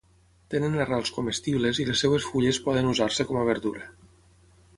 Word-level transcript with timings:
Tenen 0.53 0.77
arrels 0.85 1.11
comestibles 1.17 1.81
i 1.83 1.85
les 1.89 2.01
seves 2.07 2.27
fulles 2.31 2.61
poden 2.69 2.91
usar-se 2.95 3.27
com 3.29 3.43
a 3.45 3.45
verdura. 3.53 3.87